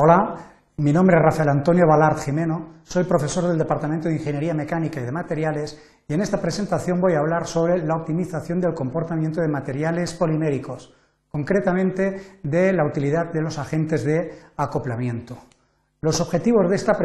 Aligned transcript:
Hola, 0.00 0.36
mi 0.76 0.92
nombre 0.92 1.16
es 1.16 1.22
Rafael 1.24 1.48
Antonio 1.48 1.84
Balard 1.84 2.18
Jimeno, 2.20 2.74
soy 2.84 3.02
profesor 3.02 3.48
del 3.48 3.58
Departamento 3.58 4.06
de 4.06 4.14
Ingeniería 4.14 4.54
Mecánica 4.54 5.00
y 5.00 5.04
de 5.04 5.10
Materiales 5.10 5.76
y 6.06 6.14
en 6.14 6.20
esta 6.20 6.40
presentación 6.40 7.00
voy 7.00 7.14
a 7.14 7.18
hablar 7.18 7.48
sobre 7.48 7.84
la 7.84 7.96
optimización 7.96 8.60
del 8.60 8.74
comportamiento 8.74 9.40
de 9.40 9.48
materiales 9.48 10.14
poliméricos, 10.14 10.94
concretamente 11.28 12.38
de 12.44 12.72
la 12.72 12.86
utilidad 12.86 13.32
de 13.32 13.42
los 13.42 13.58
agentes 13.58 14.04
de 14.04 14.38
acoplamiento. 14.56 15.36
Los 16.00 16.20
objetivos 16.20 16.70
de 16.70 16.76
esta, 16.76 16.96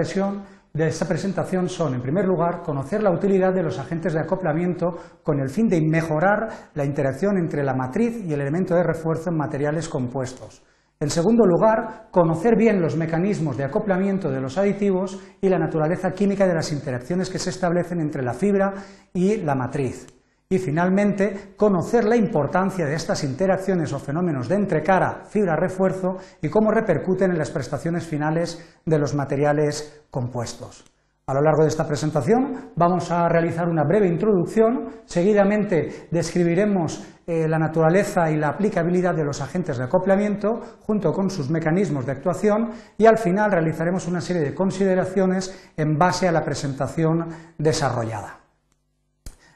de 0.71 0.87
esta 0.87 1.07
presentación 1.07 1.69
son, 1.69 1.95
en 1.95 2.01
primer 2.03 2.25
lugar, 2.25 2.61
conocer 2.61 3.01
la 3.01 3.09
utilidad 3.09 3.55
de 3.55 3.63
los 3.63 3.79
agentes 3.79 4.13
de 4.13 4.19
acoplamiento 4.19 4.99
con 5.23 5.39
el 5.39 5.49
fin 5.49 5.67
de 5.67 5.81
mejorar 5.81 6.47
la 6.75 6.85
interacción 6.85 7.39
entre 7.39 7.63
la 7.63 7.73
matriz 7.73 8.23
y 8.23 8.33
el 8.33 8.41
elemento 8.41 8.75
de 8.75 8.83
refuerzo 8.83 9.31
en 9.31 9.37
materiales 9.37 9.89
compuestos. 9.89 10.61
En 11.03 11.09
segundo 11.09 11.45
lugar, 11.45 12.07
conocer 12.11 12.55
bien 12.55 12.81
los 12.81 12.95
mecanismos 12.95 13.57
de 13.57 13.65
acoplamiento 13.65 14.31
de 14.31 14.39
los 14.39 14.57
aditivos 14.57 15.19
y 15.41 15.49
la 15.49 15.59
naturaleza 15.59 16.13
química 16.13 16.47
de 16.47 16.53
las 16.53 16.71
interacciones 16.71 17.29
que 17.29 17.39
se 17.39 17.49
establecen 17.49 17.99
entre 17.99 18.23
la 18.23 18.33
fibra 18.33 18.73
y 19.13 19.35
la 19.35 19.53
matriz. 19.53 20.07
Y 20.47 20.59
finalmente, 20.59 21.55
conocer 21.57 22.05
la 22.05 22.15
importancia 22.15 22.85
de 22.85 22.95
estas 22.95 23.25
interacciones 23.25 23.91
o 23.91 23.99
fenómenos 23.99 24.47
de 24.47 24.55
entrecara, 24.55 25.25
fibra-refuerzo 25.25 26.19
y 26.41 26.47
cómo 26.47 26.71
repercuten 26.71 27.31
en 27.31 27.37
las 27.37 27.51
prestaciones 27.51 28.07
finales 28.07 28.79
de 28.85 28.97
los 28.97 29.13
materiales 29.13 30.05
compuestos. 30.09 30.85
A 31.25 31.33
lo 31.33 31.41
largo 31.41 31.61
de 31.61 31.69
esta 31.69 31.87
presentación 31.87 32.71
vamos 32.75 33.09
a 33.09 33.29
realizar 33.29 33.69
una 33.69 33.85
breve 33.85 34.09
introducción, 34.09 34.89
seguidamente 35.05 36.07
describiremos 36.11 37.01
eh, 37.25 37.47
la 37.47 37.57
naturaleza 37.57 38.29
y 38.29 38.35
la 38.35 38.49
aplicabilidad 38.49 39.15
de 39.15 39.23
los 39.23 39.39
agentes 39.39 39.77
de 39.77 39.85
acoplamiento 39.85 40.59
junto 40.81 41.13
con 41.13 41.29
sus 41.29 41.49
mecanismos 41.49 42.05
de 42.05 42.11
actuación 42.11 42.71
y 42.97 43.05
al 43.05 43.17
final 43.17 43.53
realizaremos 43.53 44.05
una 44.05 44.19
serie 44.19 44.41
de 44.41 44.53
consideraciones 44.53 45.71
en 45.77 45.97
base 45.97 46.27
a 46.27 46.33
la 46.33 46.43
presentación 46.43 47.29
desarrollada. 47.57 48.39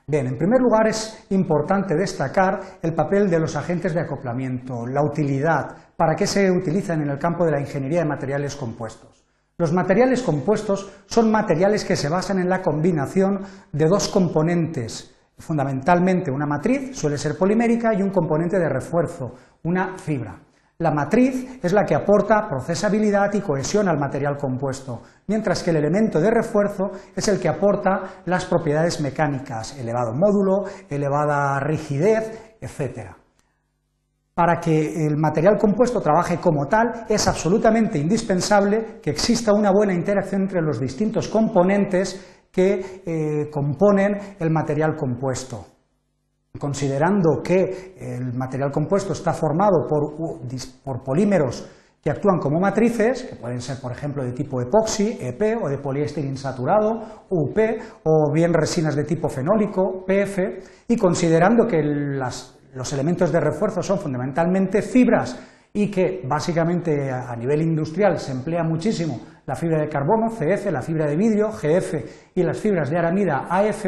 Bien, 0.08 0.26
en 0.26 0.38
primer 0.38 0.62
lugar 0.62 0.88
es 0.88 1.26
importante 1.32 1.98
destacar 1.98 2.62
el 2.82 2.94
papel 2.94 3.30
de 3.30 3.42
los 3.42 3.58
agentes 3.58 3.94
de 3.94 4.00
acoplamiento, 4.00 4.88
la 4.88 5.04
utilidad, 5.04 5.76
para 5.98 6.16
qué 6.16 6.28
se 6.28 6.50
utilizan 6.50 7.02
en 7.02 7.10
el 7.10 7.20
campo 7.20 7.44
de 7.44 7.52
la 7.52 7.60
ingeniería 7.60 8.00
de 8.00 8.08
materiales 8.08 8.56
compuestos. 8.56 9.17
Los 9.60 9.74
materiales 9.74 10.22
compuestos 10.22 10.88
son 11.08 11.32
materiales 11.32 11.84
que 11.84 11.96
se 11.96 12.10
basan 12.10 12.38
en 12.38 12.48
la 12.48 12.62
combinación 12.62 13.42
de 13.72 13.88
dos 13.88 14.08
componentes, 14.08 15.16
fundamentalmente 15.36 16.30
una 16.30 16.46
matriz, 16.46 16.96
suele 16.96 17.18
ser 17.18 17.36
polimérica, 17.36 17.92
y 17.96 18.04
un 18.04 18.12
componente 18.12 18.60
de 18.60 18.70
refuerzo, 18.70 19.34
una 19.64 19.98
fibra. 19.98 20.40
La 20.78 20.92
matriz 20.92 21.58
es 21.64 21.74
la 21.74 21.86
que 21.86 21.96
aporta 21.96 22.48
procesabilidad 22.48 23.34
y 23.34 23.42
cohesión 23.42 23.90
al 23.90 23.98
material 23.98 24.38
compuesto, 24.38 25.02
mientras 25.26 25.64
que 25.64 25.72
el 25.72 25.78
elemento 25.78 26.22
de 26.22 26.30
refuerzo 26.30 26.92
es 27.16 27.28
el 27.28 27.40
que 27.40 27.50
aporta 27.50 28.22
las 28.26 28.46
propiedades 28.46 29.02
mecánicas, 29.02 29.76
elevado 29.80 30.14
módulo, 30.14 30.66
elevada 30.88 31.60
rigidez, 31.62 32.58
etc. 32.62 33.27
Para 34.38 34.60
que 34.60 35.04
el 35.04 35.18
material 35.18 35.58
compuesto 35.58 36.00
trabaje 36.00 36.38
como 36.38 36.68
tal, 36.68 37.08
es 37.10 37.28
absolutamente 37.28 37.98
indispensable 37.98 39.00
que 39.02 39.10
exista 39.10 39.52
una 39.52 39.72
buena 39.72 39.96
interacción 39.96 40.44
entre 40.44 40.62
los 40.62 40.80
distintos 40.80 41.28
componentes 41.28 42.46
que 42.52 43.02
eh, 43.04 43.50
componen 43.50 44.16
el 44.40 44.52
material 44.52 44.96
compuesto. 44.96 45.66
Considerando 46.60 47.42
que 47.44 47.96
el 47.98 48.32
material 48.36 48.70
compuesto 48.72 49.14
está 49.14 49.34
formado 49.34 49.88
por, 49.90 50.16
por 50.84 51.04
polímeros 51.04 51.68
que 52.00 52.12
actúan 52.12 52.38
como 52.38 52.60
matrices, 52.60 53.24
que 53.24 53.36
pueden 53.38 53.60
ser, 53.60 53.82
por 53.82 53.92
ejemplo, 53.92 54.24
de 54.24 54.34
tipo 54.34 54.62
epoxi, 54.62 55.18
EP, 55.20 55.58
o 55.62 55.68
de 55.68 55.80
poliéster 55.80 56.24
insaturado, 56.24 57.26
UP, 57.30 57.58
o 58.04 58.32
bien 58.32 58.54
resinas 58.54 58.96
de 58.96 59.04
tipo 59.04 59.30
fenólico, 59.30 60.06
PF, 60.06 60.60
y 60.90 60.96
considerando 60.96 61.66
que 61.66 61.82
las 61.82 62.57
los 62.78 62.94
elementos 62.94 63.32
de 63.32 63.40
refuerzo 63.40 63.82
son 63.82 64.00
fundamentalmente 64.00 64.82
fibras 64.84 65.38
y 65.74 65.90
que 65.92 66.22
básicamente 66.24 67.12
a 67.12 67.36
nivel 67.36 67.62
industrial 67.62 68.18
se 68.20 68.32
emplea 68.32 68.64
muchísimo 68.64 69.20
la 69.48 69.56
fibra 69.56 69.80
de 69.80 69.90
carbono, 69.90 70.30
CF, 70.30 70.72
la 70.72 70.82
fibra 70.82 71.08
de 71.08 71.16
vidrio, 71.16 71.50
GF 71.52 72.36
y 72.36 72.44
las 72.44 72.60
fibras 72.60 72.90
de 72.90 72.98
aramida, 72.98 73.48
AF, 73.50 73.86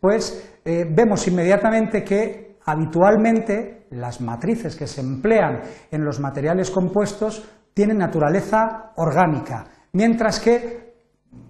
pues 0.00 0.58
eh, 0.64 0.86
vemos 0.88 1.26
inmediatamente 1.26 2.02
que 2.04 2.56
habitualmente 2.64 3.86
las 3.90 4.20
matrices 4.20 4.76
que 4.76 4.86
se 4.86 5.00
emplean 5.00 5.60
en 5.90 6.04
los 6.04 6.20
materiales 6.20 6.70
compuestos 6.70 7.44
tienen 7.74 7.98
naturaleza 7.98 8.92
orgánica, 8.96 9.64
mientras 9.92 10.38
que 10.38 10.90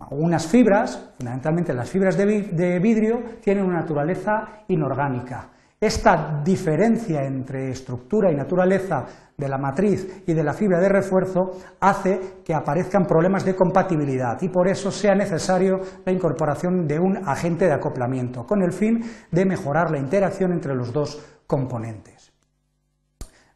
algunas 0.00 0.46
fibras, 0.46 1.12
fundamentalmente 1.16 1.74
las 1.74 1.90
fibras 1.90 2.16
de 2.16 2.78
vidrio, 2.80 3.22
tienen 3.42 3.64
una 3.64 3.80
naturaleza 3.80 4.64
inorgánica. 4.68 5.50
Esta 5.80 6.42
diferencia 6.44 7.22
entre 7.22 7.70
estructura 7.70 8.30
y 8.30 8.36
naturaleza 8.36 9.06
de 9.34 9.48
la 9.48 9.56
matriz 9.56 10.22
y 10.26 10.34
de 10.34 10.44
la 10.44 10.52
fibra 10.52 10.78
de 10.78 10.90
refuerzo 10.90 11.52
hace 11.80 12.42
que 12.44 12.52
aparezcan 12.52 13.06
problemas 13.06 13.46
de 13.46 13.56
compatibilidad 13.56 14.36
y 14.42 14.50
por 14.50 14.68
eso 14.68 14.90
sea 14.90 15.14
necesario 15.14 15.80
la 16.04 16.12
incorporación 16.12 16.86
de 16.86 16.98
un 16.98 17.16
agente 17.26 17.64
de 17.64 17.72
acoplamiento, 17.72 18.44
con 18.44 18.62
el 18.62 18.72
fin 18.72 19.00
de 19.30 19.46
mejorar 19.46 19.90
la 19.90 19.98
interacción 19.98 20.52
entre 20.52 20.74
los 20.74 20.92
dos 20.92 21.18
componentes. 21.46 22.30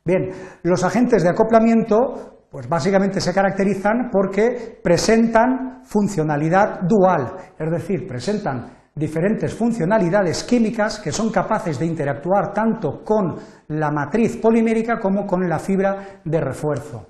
Bien, 0.02 0.30
los 0.62 0.82
agentes 0.82 1.22
de 1.22 1.28
acoplamiento 1.28 2.46
pues 2.50 2.66
básicamente 2.66 3.20
se 3.20 3.34
caracterizan 3.34 4.08
porque 4.10 4.80
presentan 4.82 5.82
funcionalidad 5.84 6.80
dual, 6.88 7.34
es 7.58 7.70
decir, 7.70 8.06
presentan 8.06 8.83
diferentes 8.94 9.52
funcionalidades 9.52 10.44
químicas 10.44 11.00
que 11.00 11.10
son 11.10 11.30
capaces 11.30 11.78
de 11.78 11.86
interactuar 11.86 12.52
tanto 12.52 13.02
con 13.04 13.36
la 13.68 13.90
matriz 13.90 14.36
polimérica 14.36 15.00
como 15.00 15.26
con 15.26 15.48
la 15.48 15.58
fibra 15.58 16.20
de 16.24 16.40
refuerzo. 16.40 17.06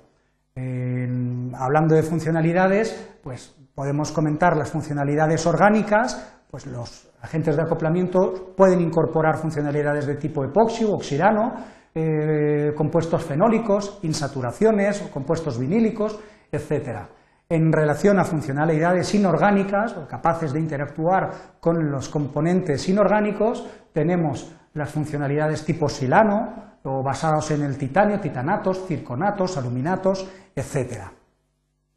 hablando 1.57 1.95
de 1.95 2.03
funcionalidades, 2.03 3.17
pues 3.21 3.53
podemos 3.75 4.11
comentar 4.11 4.55
las 4.55 4.71
funcionalidades 4.71 5.45
orgánicas, 5.45 6.41
pues 6.49 6.65
los 6.65 7.09
agentes 7.21 7.55
de 7.55 7.61
acoplamiento 7.61 8.53
pueden 8.55 8.81
incorporar 8.81 9.37
funcionalidades 9.37 10.05
de 10.05 10.15
tipo 10.15 10.43
epoxi 10.43 10.85
o 10.85 10.93
oxidano, 10.93 11.53
eh, 11.93 12.73
compuestos 12.75 13.23
fenólicos, 13.23 13.99
insaturaciones, 14.03 15.01
compuestos 15.13 15.59
vinílicos, 15.59 16.19
etcétera 16.51 17.09
en 17.49 17.71
relación 17.71 18.19
a 18.19 18.23
funcionalidades 18.23 19.13
inorgánicas 19.13 19.95
o 19.97 20.07
capaces 20.07 20.51
de 20.51 20.59
interactuar 20.59 21.29
con 21.59 21.91
los 21.91 22.09
componentes 22.09 22.89
inorgánicos, 22.89 23.65
tenemos 23.93 24.51
las 24.73 24.89
funcionalidades 24.89 25.63
tipo 25.63 25.87
silano 25.87 26.77
o 26.83 27.03
basados 27.03 27.51
en 27.51 27.63
el 27.63 27.77
titanio, 27.77 28.19
titanatos, 28.19 28.85
circonatos, 28.87 29.57
aluminatos, 29.57 30.27
etc. 30.55 31.03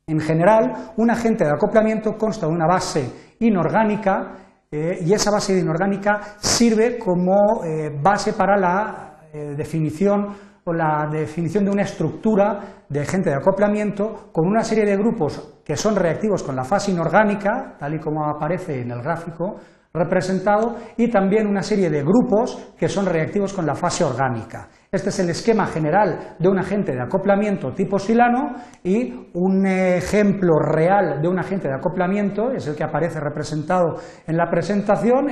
En 0.06 0.20
general, 0.20 0.92
un 0.96 1.10
agente 1.10 1.44
de 1.44 1.50
acoplamiento 1.50 2.16
consta 2.16 2.46
de 2.46 2.52
una 2.52 2.66
base 2.66 3.34
inorgánica 3.40 4.34
eh, 4.70 4.98
y 5.02 5.12
esa 5.12 5.30
base 5.30 5.58
inorgánica 5.58 6.36
sirve 6.38 6.98
como 6.98 7.64
eh, 7.64 7.90
base 8.02 8.32
para 8.32 8.56
la 8.56 9.28
eh, 9.32 9.54
definición 9.56 10.47
la 10.72 11.08
definición 11.10 11.64
de 11.64 11.70
una 11.70 11.82
estructura 11.82 12.84
de 12.88 13.00
agente 13.00 13.30
de 13.30 13.36
acoplamiento 13.36 14.30
con 14.32 14.46
una 14.46 14.62
serie 14.62 14.84
de 14.84 14.96
grupos 14.96 15.60
que 15.64 15.76
son 15.76 15.96
reactivos 15.96 16.42
con 16.42 16.56
la 16.56 16.64
fase 16.64 16.90
inorgánica, 16.90 17.76
tal 17.78 17.94
y 17.94 17.98
como 17.98 18.24
aparece 18.24 18.80
en 18.80 18.90
el 18.90 19.02
gráfico 19.02 19.56
representado, 19.92 20.76
y 20.96 21.08
también 21.08 21.46
una 21.46 21.62
serie 21.62 21.90
de 21.90 22.02
grupos 22.02 22.72
que 22.78 22.88
son 22.88 23.06
reactivos 23.06 23.52
con 23.52 23.66
la 23.66 23.74
fase 23.74 24.04
orgánica. 24.04 24.68
Este 24.90 25.10
es 25.10 25.18
el 25.18 25.28
esquema 25.28 25.66
general 25.66 26.36
de 26.38 26.48
un 26.48 26.58
agente 26.58 26.92
de 26.92 27.02
acoplamiento 27.02 27.72
tipo 27.72 27.98
silano 27.98 28.54
y 28.82 29.28
un 29.34 29.66
ejemplo 29.66 30.58
real 30.58 31.20
de 31.20 31.28
un 31.28 31.38
agente 31.38 31.68
de 31.68 31.74
acoplamiento 31.74 32.52
es 32.52 32.66
el 32.68 32.74
que 32.74 32.84
aparece 32.84 33.20
representado 33.20 33.96
en 34.26 34.36
la 34.38 34.48
presentación, 34.48 35.26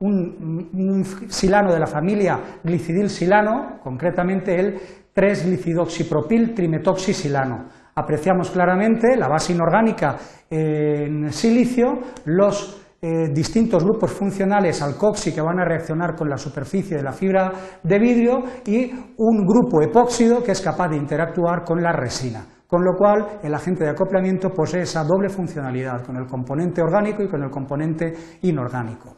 un, 0.00 1.04
silano 1.28 1.72
de 1.72 1.80
la 1.80 1.86
familia 1.86 2.38
glicidil 2.62 3.08
silano, 3.08 3.80
concretamente 3.82 4.60
el 4.60 4.78
3-glicidoxipropil 5.14 6.54
trimetoxisilano. 6.54 7.68
Apreciamos 7.94 8.50
claramente 8.50 9.16
la 9.16 9.28
base 9.28 9.54
inorgánica 9.54 10.16
en 10.50 11.32
silicio, 11.32 12.00
los 12.26 12.79
eh, 13.02 13.28
distintos 13.32 13.82
grupos 13.82 14.12
funcionales 14.12 14.82
alcoxi 14.82 15.32
que 15.32 15.40
van 15.40 15.58
a 15.58 15.64
reaccionar 15.64 16.14
con 16.14 16.28
la 16.28 16.36
superficie 16.36 16.98
de 16.98 17.02
la 17.02 17.12
fibra 17.12 17.50
de 17.82 17.98
vidrio 17.98 18.42
y 18.66 18.92
un 19.16 19.46
grupo 19.46 19.80
epóxido 19.82 20.42
que 20.42 20.52
es 20.52 20.60
capaz 20.60 20.88
de 20.88 20.96
interactuar 20.96 21.64
con 21.64 21.82
la 21.82 21.92
resina. 21.92 22.44
Con 22.66 22.84
lo 22.84 22.92
cual, 22.96 23.40
el 23.42 23.54
agente 23.54 23.84
de 23.84 23.90
acoplamiento 23.90 24.50
posee 24.50 24.82
esa 24.82 25.02
doble 25.02 25.28
funcionalidad, 25.28 26.04
con 26.04 26.16
el 26.16 26.26
componente 26.26 26.80
orgánico 26.80 27.22
y 27.22 27.28
con 27.28 27.42
el 27.42 27.50
componente 27.50 28.12
inorgánico. 28.42 29.16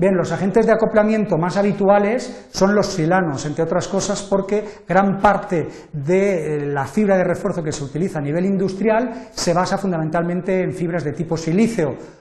Bien, 0.00 0.14
los 0.14 0.30
agentes 0.30 0.64
de 0.64 0.72
acoplamiento 0.72 1.38
más 1.38 1.56
habituales 1.56 2.48
son 2.52 2.72
los 2.72 2.86
silanos, 2.86 3.44
entre 3.46 3.64
otras 3.64 3.88
cosas 3.88 4.22
porque 4.22 4.64
gran 4.86 5.18
parte 5.18 5.66
de 5.92 6.54
eh, 6.54 6.66
la 6.66 6.86
fibra 6.86 7.16
de 7.16 7.24
refuerzo 7.24 7.64
que 7.64 7.72
se 7.72 7.82
utiliza 7.82 8.20
a 8.20 8.22
nivel 8.22 8.46
industrial 8.46 9.28
se 9.32 9.52
basa 9.52 9.76
fundamentalmente 9.76 10.62
en 10.62 10.72
fibras 10.72 11.02
de 11.02 11.14
tipo 11.14 11.36
silicio, 11.36 11.88
eh, 11.90 12.17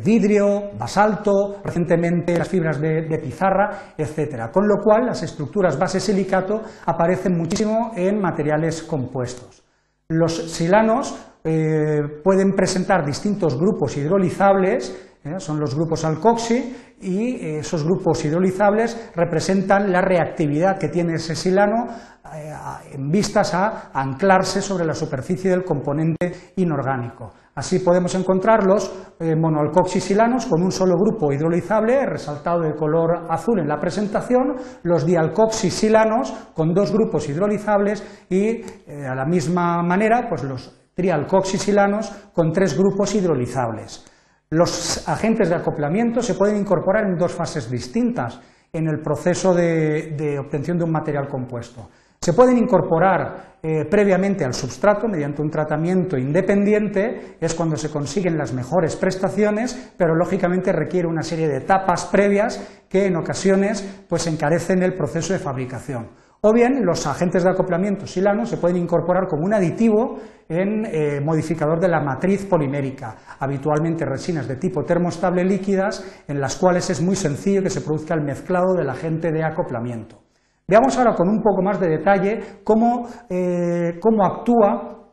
vidrio, 0.00 0.70
basalto, 0.78 1.60
recientemente 1.64 2.36
las 2.36 2.48
fibras 2.48 2.80
de, 2.80 3.18
pizarra, 3.22 3.94
etc. 3.96 4.50
Con 4.52 4.66
lo 4.66 4.76
cual 4.82 5.06
las 5.06 5.22
estructuras 5.22 5.78
base 5.78 6.00
silicato 6.00 6.62
aparecen 6.86 7.36
muchísimo 7.36 7.92
en 7.96 8.20
materiales 8.20 8.82
compuestos. 8.82 9.62
Los 10.08 10.50
silanos 10.52 11.14
eh, 11.44 12.00
pueden 12.22 12.52
presentar 12.52 13.04
distintos 13.04 13.58
grupos 13.58 13.96
hidrolizables, 13.96 15.10
son 15.38 15.58
los 15.58 15.74
grupos 15.74 16.04
alcoxi, 16.04 16.76
y 17.00 17.36
eh, 17.36 17.58
esos 17.58 17.84
grupos 17.84 18.24
hidrolizables 18.24 19.10
representan 19.14 19.90
la 19.92 20.00
reactividad 20.00 20.78
que 20.78 20.88
tiene 20.88 21.14
ese 21.14 21.34
silano 21.34 21.86
eh, 22.34 22.52
en 22.92 23.10
vistas 23.10 23.54
a 23.54 23.90
anclarse 23.92 24.62
sobre 24.62 24.84
la 24.84 24.94
superficie 24.94 25.50
del 25.50 25.64
componente 25.64 26.52
inorgánico. 26.56 27.32
Así 27.54 27.78
podemos 27.78 28.14
encontrar 28.14 28.64
los 28.64 28.92
eh, 29.20 29.36
monoalcoxisilanos 29.36 30.46
con 30.46 30.62
un 30.62 30.72
solo 30.72 30.94
grupo 30.96 31.32
hidrolizable, 31.32 32.04
resaltado 32.04 32.60
de 32.60 32.74
color 32.74 33.26
azul 33.30 33.60
en 33.60 33.68
la 33.68 33.78
presentación, 33.78 34.56
los 34.82 35.06
dialcoxisilanos 35.06 36.32
con 36.54 36.74
dos 36.74 36.92
grupos 36.92 37.28
hidrolizables 37.28 38.26
y, 38.28 38.60
a 39.06 39.14
la 39.14 39.24
misma 39.24 39.82
manera, 39.82 40.26
pues 40.28 40.42
los 40.42 40.90
trialcoxisilanos 40.94 42.10
con 42.32 42.52
tres 42.52 42.76
grupos 42.76 43.14
hidrolizables. 43.14 44.04
Los 44.50 45.08
agentes 45.08 45.48
de 45.48 45.56
acoplamiento 45.56 46.22
se 46.22 46.34
pueden 46.34 46.56
incorporar 46.56 47.06
en 47.06 47.16
dos 47.16 47.32
fases 47.32 47.70
distintas 47.70 48.40
en 48.72 48.88
el 48.88 49.00
proceso 49.00 49.54
de, 49.54 50.38
obtención 50.38 50.78
de 50.78 50.84
un 50.84 50.92
material 50.92 51.28
compuesto. 51.28 51.88
Se 52.24 52.32
pueden 52.32 52.56
incorporar 52.56 53.58
eh, 53.62 53.84
previamente 53.84 54.46
al 54.46 54.54
substrato 54.54 55.06
mediante 55.06 55.42
un 55.42 55.50
tratamiento 55.50 56.16
independiente, 56.16 57.36
es 57.38 57.54
cuando 57.54 57.76
se 57.76 57.90
consiguen 57.90 58.38
las 58.38 58.54
mejores 58.54 58.96
prestaciones, 58.96 59.92
pero 59.98 60.14
lógicamente 60.14 60.72
requiere 60.72 61.06
una 61.06 61.20
serie 61.20 61.48
de 61.48 61.58
etapas 61.58 62.06
previas 62.06 62.86
que 62.88 63.04
en 63.04 63.16
ocasiones 63.16 64.06
pues, 64.08 64.26
encarecen 64.26 64.82
el 64.82 64.94
proceso 64.94 65.34
de 65.34 65.38
fabricación. 65.38 66.12
O 66.40 66.54
bien 66.54 66.86
los 66.86 67.06
agentes 67.06 67.44
de 67.44 67.50
acoplamiento 67.50 68.06
silanos 68.06 68.48
se 68.48 68.56
pueden 68.56 68.78
incorporar 68.78 69.26
como 69.28 69.44
un 69.44 69.52
aditivo 69.52 70.18
en 70.48 70.86
eh, 70.86 71.20
modificador 71.20 71.78
de 71.78 71.88
la 71.88 72.00
matriz 72.00 72.46
polimérica, 72.46 73.16
habitualmente 73.38 74.06
resinas 74.06 74.48
de 74.48 74.56
tipo 74.56 74.82
termostable 74.82 75.44
líquidas, 75.44 76.24
en 76.26 76.40
las 76.40 76.56
cuales 76.56 76.88
es 76.88 77.02
muy 77.02 77.16
sencillo 77.16 77.62
que 77.62 77.68
se 77.68 77.82
produzca 77.82 78.14
el 78.14 78.22
mezclado 78.22 78.72
del 78.72 78.88
agente 78.88 79.30
de 79.30 79.44
acoplamiento. 79.44 80.23
Veamos 80.66 80.96
ahora 80.96 81.14
con 81.14 81.28
un 81.28 81.42
poco 81.42 81.62
más 81.62 81.78
de 81.78 81.88
detalle 81.88 82.40
cómo, 82.64 83.06
eh, 83.28 83.98
actúa 84.22 85.12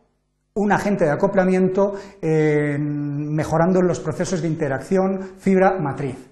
un 0.53 0.71
agente 0.71 1.05
de 1.05 1.11
acoplamiento 1.11 1.93
mejorando 2.21 3.81
los 3.81 4.01
procesos 4.01 4.41
de 4.41 4.49
interacción 4.49 5.21
fibra-matriz. 5.37 6.31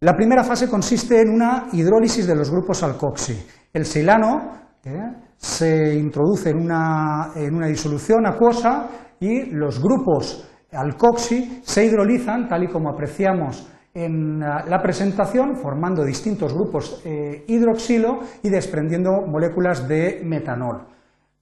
La 0.00 0.14
primera 0.14 0.44
fase 0.44 0.68
consiste 0.68 1.20
en 1.20 1.30
una 1.30 1.68
hidrólisis 1.72 2.26
de 2.26 2.36
los 2.36 2.50
grupos 2.50 2.82
alcoxi. 2.82 3.46
El 3.72 3.86
silano 3.86 4.52
¿eh? 4.84 4.92
se 5.36 5.94
introduce 5.94 6.50
en 6.50 6.58
una, 6.58 7.32
disolución 7.66 8.26
acuosa 8.26 8.88
y 9.18 9.46
los 9.46 9.82
grupos 9.82 10.50
alcoxi 10.70 11.60
se 11.64 11.86
hidrolizan, 11.86 12.46
tal 12.46 12.64
y 12.64 12.68
como 12.68 12.90
apreciamos 12.90 13.66
en 13.96 14.40
la 14.40 14.82
presentación, 14.82 15.56
formando 15.56 16.04
distintos 16.04 16.52
grupos 16.52 17.00
eh, 17.04 17.44
hidroxilo 17.48 18.20
y 18.42 18.50
desprendiendo 18.50 19.22
moléculas 19.22 19.88
de 19.88 20.20
metanol. 20.22 20.86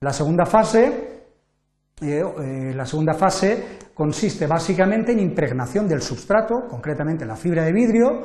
La 0.00 0.12
segunda 0.12 0.46
fase, 0.46 1.24
eh, 2.00 2.72
la 2.74 2.86
segunda 2.86 3.14
fase 3.14 3.78
consiste 3.92 4.46
básicamente 4.46 5.10
en 5.10 5.18
impregnación 5.18 5.88
del 5.88 6.00
substrato, 6.00 6.68
concretamente 6.68 7.24
la 7.24 7.36
fibra 7.36 7.64
de 7.64 7.72
vidrio, 7.72 8.22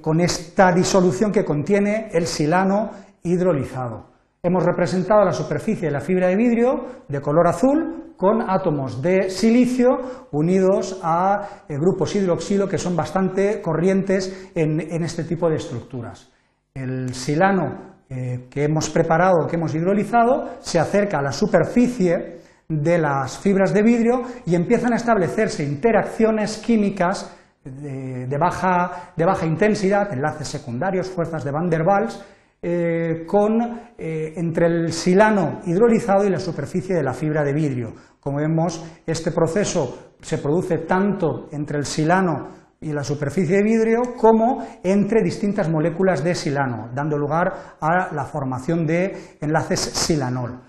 con 0.00 0.20
esta 0.22 0.72
disolución 0.72 1.30
que 1.30 1.44
contiene 1.44 2.08
el 2.10 2.26
silano 2.26 2.92
hidrolizado. 3.24 4.15
Hemos 4.46 4.64
representado 4.64 5.24
la 5.24 5.32
superficie 5.32 5.88
de 5.88 5.92
la 5.92 5.98
fibra 5.98 6.28
de 6.28 6.36
vidrio 6.36 7.02
de 7.08 7.20
color 7.20 7.48
azul 7.48 8.12
con 8.16 8.48
átomos 8.48 9.02
de 9.02 9.28
silicio 9.28 9.88
unidos 10.30 11.00
a 11.02 11.64
eh, 11.68 11.74
grupos 11.76 12.14
hidroxilo 12.14 12.68
que 12.68 12.78
son 12.78 12.94
bastante 12.94 13.60
corrientes 13.60 14.52
en, 14.54 15.02
este 15.02 15.24
tipo 15.24 15.50
de 15.50 15.56
estructuras. 15.56 16.30
El 16.72 17.12
silano 17.12 17.96
eh, 18.08 18.46
que 18.48 18.62
hemos 18.62 18.88
preparado, 18.88 19.48
que 19.48 19.56
hemos 19.56 19.74
hidrolizado, 19.74 20.50
se 20.60 20.78
acerca 20.78 21.18
a 21.18 21.22
la 21.22 21.32
superficie 21.32 22.38
de 22.68 22.98
las 22.98 23.38
fibras 23.38 23.74
de 23.74 23.82
vidrio 23.82 24.22
y 24.46 24.54
empiezan 24.54 24.92
a 24.92 24.96
establecerse 24.96 25.64
interacciones 25.64 26.58
químicas 26.58 27.36
de, 27.64 28.38
baja, 28.38 29.10
de 29.16 29.24
baja 29.24 29.44
intensidad, 29.44 30.12
enlaces 30.12 30.46
secundarios, 30.46 31.10
fuerzas 31.10 31.42
de 31.42 31.50
Van 31.50 31.68
der 31.68 31.82
Waals, 31.82 32.24
eh, 32.62 33.24
con, 33.26 33.60
eh, 33.98 34.32
entre 34.36 34.66
el 34.66 34.92
silano 34.92 35.60
hidrolizado 35.66 36.24
y 36.24 36.30
la 36.30 36.38
superficie 36.38 36.94
de 36.96 37.02
la 37.02 37.12
fibra 37.12 37.44
de 37.44 37.52
vidrio. 37.52 37.92
Como 38.18 38.38
vemos, 38.38 38.84
este 39.06 39.30
proceso 39.30 40.14
se 40.20 40.38
produce 40.38 40.78
tanto 40.78 41.48
entre 41.52 41.78
el 41.78 41.84
silano 41.84 42.48
y 42.80 42.92
la 42.92 43.04
superficie 43.04 43.56
de 43.56 43.62
vidrio 43.62 44.14
como 44.16 44.66
entre 44.82 45.22
distintas 45.22 45.68
moléculas 45.68 46.24
de 46.24 46.34
silano, 46.34 46.90
dando 46.94 47.16
lugar 47.16 47.76
a 47.80 48.12
la 48.12 48.24
formación 48.24 48.86
de 48.86 49.36
enlaces 49.40 49.80
silanol. 49.80 50.60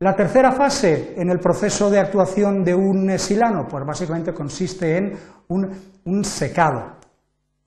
La 0.00 0.14
tercera 0.14 0.52
fase 0.52 1.14
en 1.16 1.30
el 1.30 1.38
proceso 1.38 1.90
de 1.90 2.00
actuación 2.00 2.62
de 2.62 2.74
un 2.74 3.18
silano, 3.18 3.66
pues 3.68 3.84
básicamente 3.86 4.34
consiste 4.34 4.96
en 4.96 5.12
un 5.48 6.24
secado. 6.24 6.96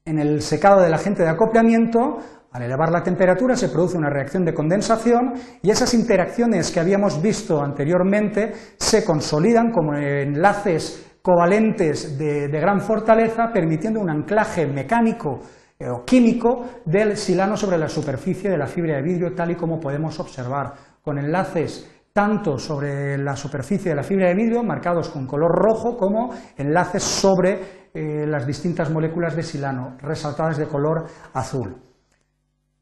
En 0.05 0.19
el 0.19 0.41
secado 0.41 0.81
del 0.81 0.93
agente 0.93 1.23
de 1.23 1.29
acoplamiento 1.29 2.19
al 2.51 2.63
elevar 2.63 2.91
la 2.91 3.03
temperatura 3.03 3.55
se 3.55 3.69
produce 3.69 3.97
una 3.97 4.09
reacción 4.09 4.43
de 4.43 4.53
condensación 4.53 5.33
y 5.61 5.69
esas 5.69 5.93
interacciones 5.93 6.71
que 6.71 6.79
habíamos 6.79 7.21
visto 7.21 7.61
anteriormente 7.61 8.53
se 8.77 9.05
consolidan 9.05 9.71
como 9.71 9.93
enlaces 9.95 11.17
covalentes 11.21 12.17
de, 12.17 12.47
gran 12.47 12.81
fortaleza, 12.81 13.51
permitiendo 13.53 13.99
un 13.99 14.09
anclaje 14.09 14.65
mecánico 14.65 15.39
eh, 15.77 15.87
o 15.89 16.03
químico 16.03 16.65
del 16.85 17.17
silano 17.17 17.55
sobre 17.55 17.77
la 17.77 17.87
superficie 17.87 18.49
de 18.49 18.57
la 18.57 18.65
fibra 18.65 18.95
de 18.95 19.03
vidrio, 19.03 19.35
tal 19.35 19.51
y 19.51 19.55
como 19.55 19.79
podemos 19.79 20.19
observar, 20.19 20.73
con 21.01 21.19
enlaces 21.19 21.87
tanto 22.11 22.57
sobre 22.57 23.17
la 23.17 23.35
superficie 23.35 23.91
de 23.91 23.95
la 23.95 24.03
fibra 24.03 24.29
de 24.29 24.33
vidrio, 24.33 24.63
marcados 24.63 25.09
con 25.09 25.27
color 25.27 25.51
rojo, 25.51 25.95
como 25.95 26.33
enlaces 26.57 27.03
sobre 27.03 27.89
eh, 27.93 28.25
las 28.25 28.47
distintas 28.47 28.89
moléculas 28.89 29.35
de 29.35 29.43
silano, 29.43 29.97
resaltadas 30.01 30.57
de 30.57 30.67
color 30.67 31.05
azul. 31.33 31.88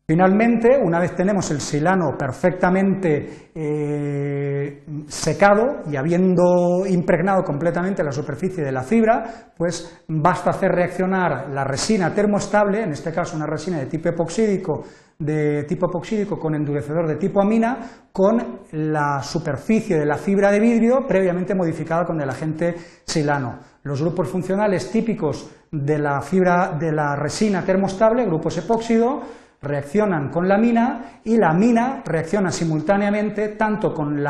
Finalmente, 0.09 0.79
una 0.81 1.01
vez 1.01 1.13
tenemos 1.17 1.51
el 1.51 1.59
silano 1.59 2.15
perfectamente 2.17 3.49
eh, 3.53 4.85
secado 5.05 5.81
y 5.91 5.97
habiendo 5.97 6.85
impregnado 6.87 7.43
completamente 7.43 8.05
la 8.05 8.13
superficie 8.13 8.63
de 8.63 8.71
la 8.71 8.83
fibra, 8.83 9.51
pues 9.57 10.05
basta 10.07 10.51
hacer 10.51 10.71
reaccionar 10.71 11.49
la 11.49 11.65
resina 11.65 12.13
termoestable, 12.13 12.83
en 12.83 12.93
este 12.93 13.11
caso 13.11 13.35
una 13.35 13.47
resina 13.47 13.79
de 13.79 13.87
tipo 13.87 14.07
epoxídico, 14.07 14.85
de 15.19 15.65
tipo 15.65 15.87
epoxídico 15.87 16.39
con 16.39 16.55
endurecedor 16.55 17.05
de 17.05 17.17
tipo 17.17 17.41
amina, 17.41 17.77
con 18.13 18.61
la 18.71 19.21
superficie 19.21 19.99
de 19.99 20.05
la 20.05 20.15
fibra 20.15 20.53
de 20.53 20.61
vidrio 20.61 21.05
previamente 21.05 21.53
modificada 21.53 22.05
con 22.05 22.21
el 22.21 22.29
agente 22.29 22.75
silano. 23.03 23.59
Los 23.83 24.01
grupos 24.01 24.29
funcionales 24.29 24.89
típicos 24.89 25.51
de 25.69 25.99
la 25.99 26.21
fibra 26.21 26.77
de 26.79 26.93
la 26.93 27.17
resina 27.17 27.61
termoestable, 27.65 28.25
grupos 28.25 28.57
epóxido, 28.57 29.21
reaccionan 29.67 30.29
con 30.29 30.47
la 30.47 30.57
mina 30.57 31.21
y 31.23 31.37
la 31.37 31.53
mina 31.53 32.01
reacciona 32.05 32.51
simultáneamente 32.51 33.49
tanto 33.49 33.93
con 33.93 34.23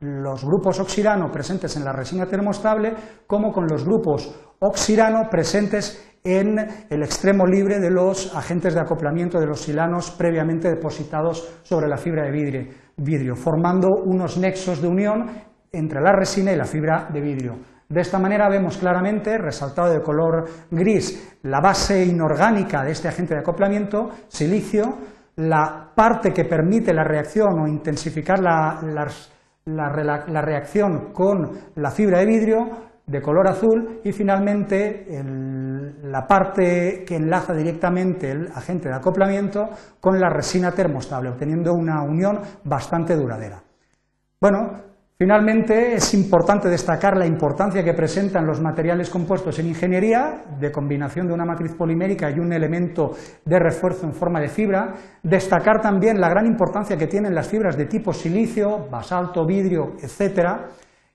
los 0.00 0.44
grupos 0.44 0.80
oxirano 0.80 1.30
presentes 1.30 1.76
en 1.76 1.84
la 1.84 1.92
resina 1.92 2.26
termostable 2.26 2.94
como 3.26 3.52
con 3.52 3.66
los 3.66 3.84
grupos 3.84 4.34
oxirano 4.60 5.28
presentes 5.30 6.12
en 6.24 6.56
el 6.88 7.02
extremo 7.02 7.46
libre 7.46 7.80
de 7.80 7.90
los 7.90 8.34
agentes 8.36 8.74
de 8.74 8.80
acoplamiento 8.80 9.40
de 9.40 9.46
los 9.46 9.60
silanos 9.60 10.12
previamente 10.12 10.68
depositados 10.68 11.60
sobre 11.62 11.88
la 11.88 11.96
fibra 11.96 12.24
de 12.24 12.70
vidrio, 12.96 13.34
formando 13.34 13.88
unos 14.04 14.38
nexos 14.38 14.80
de 14.80 14.88
unión 14.88 15.30
entre 15.72 16.00
la 16.00 16.12
resina 16.12 16.52
y 16.52 16.56
la 16.56 16.64
fibra 16.64 17.08
de 17.12 17.20
vidrio. 17.20 17.71
De 17.92 18.00
esta 18.00 18.18
manera 18.18 18.48
vemos 18.48 18.78
claramente, 18.78 19.36
resaltado 19.36 19.92
de 19.92 20.00
color 20.00 20.48
gris, 20.70 21.36
la 21.42 21.60
base 21.60 22.02
inorgánica 22.06 22.82
de 22.82 22.92
este 22.92 23.08
agente 23.08 23.34
de 23.34 23.40
acoplamiento, 23.40 24.08
silicio, 24.28 24.96
la 25.36 25.90
parte 25.94 26.32
que 26.32 26.46
permite 26.46 26.94
la 26.94 27.04
reacción 27.04 27.60
o 27.60 27.68
intensificar 27.68 28.40
la, 28.40 28.80
reacción 30.40 31.12
con 31.12 31.50
la 31.74 31.90
fibra 31.90 32.20
de 32.20 32.24
vidrio, 32.26 32.70
de 33.06 33.20
color 33.20 33.48
azul 33.48 34.00
y 34.02 34.10
finalmente 34.12 35.04
la 36.02 36.26
parte 36.26 37.04
que 37.06 37.16
enlaza 37.16 37.52
directamente 37.52 38.30
el 38.30 38.46
agente 38.54 38.88
de 38.88 38.94
acoplamiento 38.94 39.68
con 40.00 40.18
la 40.18 40.30
resina 40.30 40.72
termostable, 40.72 41.28
obteniendo 41.28 41.74
una 41.74 42.02
unión 42.02 42.40
bastante 42.64 43.14
duradera. 43.16 43.62
Bueno, 44.40 44.91
Finalmente, 45.22 45.94
es 45.94 46.14
importante 46.14 46.68
destacar 46.68 47.16
la 47.16 47.24
importancia 47.24 47.84
que 47.84 47.94
presentan 47.94 48.44
los 48.44 48.60
materiales 48.60 49.08
compuestos 49.08 49.56
en 49.60 49.68
ingeniería, 49.68 50.42
de 50.58 50.72
combinación 50.72 51.28
de 51.28 51.32
una 51.32 51.44
matriz 51.44 51.76
polimérica 51.76 52.28
y 52.28 52.40
un 52.40 52.52
elemento 52.52 53.12
de 53.44 53.58
refuerzo 53.60 54.04
en 54.04 54.14
forma 54.14 54.40
de 54.40 54.48
fibra. 54.48 54.94
Destacar 55.22 55.80
también 55.80 56.20
la 56.20 56.28
gran 56.28 56.44
importancia 56.44 56.96
que 56.96 57.06
tienen 57.06 57.36
las 57.36 57.46
fibras 57.46 57.76
de 57.76 57.86
tipo 57.86 58.12
silicio, 58.12 58.88
basalto, 58.90 59.46
vidrio, 59.46 59.92
etcétera, 60.02 60.70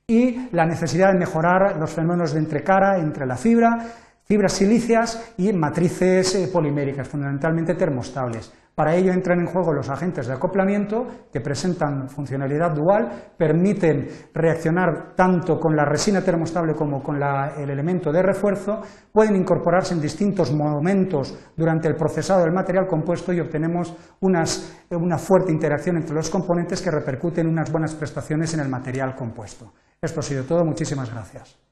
y 0.08 0.48
la 0.54 0.66
necesidad 0.66 1.12
de 1.12 1.20
mejorar 1.20 1.76
los 1.78 1.92
fenómenos 1.92 2.32
de 2.32 2.40
entrecara 2.40 3.00
entre 3.00 3.26
la 3.26 3.36
fibra, 3.36 3.88
fibras 4.24 4.54
silicias 4.54 5.34
y 5.38 5.52
matrices 5.52 6.34
eh, 6.34 6.48
poliméricas, 6.48 7.10
fundamentalmente 7.10 7.74
termostables. 7.74 8.54
Para 8.78 8.94
ello 8.94 9.12
entran 9.12 9.40
en 9.40 9.48
juego 9.48 9.74
los 9.74 9.90
agentes 9.90 10.28
de 10.28 10.34
acoplamiento 10.34 11.08
que 11.34 11.42
presentan 11.42 12.08
funcionalidad 12.08 12.76
dual, 12.76 13.34
permiten 13.36 14.06
reaccionar 14.36 15.16
tanto 15.16 15.58
con 15.60 15.76
la 15.76 15.84
resina 15.84 16.22
termostable 16.22 16.76
como 16.76 17.02
con 17.02 17.16
el 17.16 17.72
elemento 17.72 18.12
de 18.12 18.22
refuerzo, 18.22 18.82
pueden 19.12 19.36
incorporarse 19.36 19.96
en 19.96 20.00
distintos 20.00 20.54
momentos 20.54 21.52
durante 21.56 21.88
el 21.88 21.96
procesado 21.96 22.44
del 22.44 22.54
material 22.54 22.86
compuesto 22.86 23.34
y 23.34 23.40
obtenemos 23.40 23.98
una 24.20 25.18
fuerte 25.18 25.52
interacción 25.52 25.98
entre 25.98 26.14
los 26.14 26.30
componentes 26.30 26.80
que 26.80 26.92
repercuten 26.92 27.48
en 27.48 27.54
unas 27.54 27.72
buenas 27.72 27.96
prestaciones 27.96 28.54
en 28.54 28.60
el 28.60 28.70
material 28.70 29.16
compuesto. 29.16 29.74
Esto 30.00 30.20
ha 30.20 30.24
sido 30.24 30.44
todo, 30.44 30.64
muchísimas 30.64 31.12
gracias. 31.12 31.67